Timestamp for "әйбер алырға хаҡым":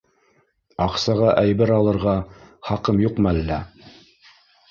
1.41-3.05